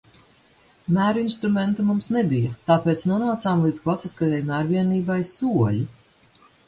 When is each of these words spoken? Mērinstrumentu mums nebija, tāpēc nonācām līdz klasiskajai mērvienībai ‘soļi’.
Mērinstrumentu 0.95 1.85
mums 1.89 2.07
nebija, 2.15 2.53
tāpēc 2.71 3.03
nonācām 3.11 3.61
līdz 3.67 3.83
klasiskajai 3.85 4.41
mērvienībai 4.49 5.19
‘soļi’. 5.35 5.85